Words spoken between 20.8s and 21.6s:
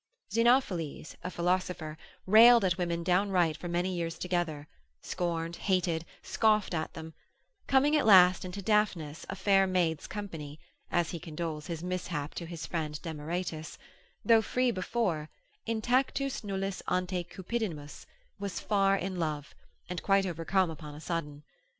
a sudden.